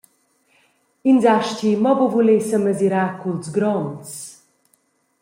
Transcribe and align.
Ins 1.09 1.25
astgi 1.35 1.71
mo 1.83 1.91
buca 1.99 2.11
vuler 2.13 2.41
semesirar 2.49 3.09
culs 3.21 3.47
gronds. 3.55 4.11